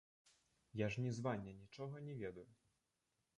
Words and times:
Я 0.79 0.87
ж 0.95 1.01
нізвання 1.05 1.53
нічога 1.59 2.01
не 2.09 2.17
ведаю. 2.23 2.47